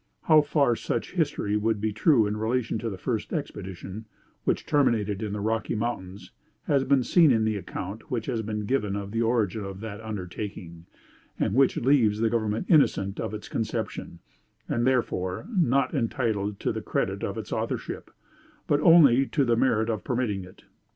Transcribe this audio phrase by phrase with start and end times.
[0.23, 4.05] How far such history would be true in relation to the first expedition,
[4.45, 6.31] which terminated in the Rocky Mountains,
[6.63, 10.01] has been seen in the account which has been given of the origin of that
[10.01, 10.87] undertaking,
[11.39, 14.17] and which leaves the government innocent of its conception;
[14.67, 18.09] and, therefore, not entitled to the credit of its authorship,
[18.65, 20.63] but only to the merit of permitting it.